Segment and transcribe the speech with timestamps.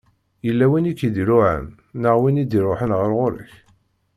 [0.45, 1.65] Yella win i k-id-iluɛan,
[2.01, 3.51] neɣ win i d-iruḥen ɣer ɣur-k?